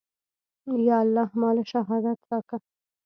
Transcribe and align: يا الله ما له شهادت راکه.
يا 0.87 0.97
الله 1.03 1.27
ما 1.39 1.49
له 1.55 1.63
شهادت 1.71 2.19
راکه. 2.31 2.57